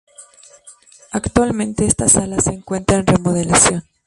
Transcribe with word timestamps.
Actualmente 1.11 1.85
esta 1.85 2.09
sala 2.09 2.39
se 2.39 2.49
encuentra 2.49 2.97
en 2.97 3.05
remodelación. 3.05 3.83